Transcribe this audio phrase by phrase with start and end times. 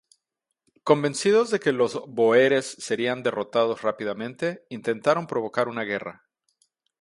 [0.83, 6.27] Convencidos de que los bóeres serían derrotados rápidamente, intentaron provocar una guerra.